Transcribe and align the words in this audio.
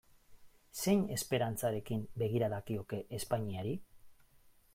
Zein 0.83 1.03
esperantzarekin 1.17 2.01
begira 2.23 2.51
dakioke 2.55 3.03
Espainiari? 3.19 3.77